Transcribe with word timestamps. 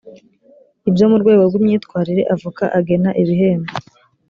ibyo 0.89 1.05
mu 1.11 1.17
rwego 1.21 1.43
rw 1.49 1.55
imyitwarire 1.59 2.23
avoka 2.35 2.63
agena 2.77 3.09
ibihembo 3.21 3.71